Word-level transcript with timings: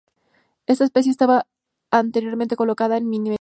Esta 0.65 0.85
especie 0.85 1.11
estaba 1.11 1.45
anteriormente 1.91 2.55
colocada 2.55 2.97
en 2.97 3.07
"Myrmeciza". 3.07 3.29